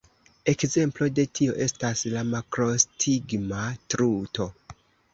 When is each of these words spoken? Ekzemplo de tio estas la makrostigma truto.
Ekzemplo 0.53 1.09
de 1.19 1.25
tio 1.41 1.53
estas 1.67 2.03
la 2.15 2.25
makrostigma 2.33 3.71
truto. 3.97 4.53